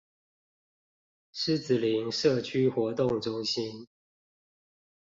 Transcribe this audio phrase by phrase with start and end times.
[1.31, 3.87] 獅子林社區活動中心